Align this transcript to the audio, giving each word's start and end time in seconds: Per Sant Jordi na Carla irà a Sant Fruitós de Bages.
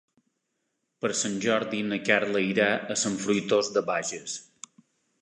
Per 1.05 1.11
Sant 1.19 1.35
Jordi 1.43 1.83
na 1.91 2.01
Carla 2.09 2.43
irà 2.55 2.69
a 2.97 3.01
Sant 3.05 3.23
Fruitós 3.27 3.73
de 3.79 3.89
Bages. 3.95 4.43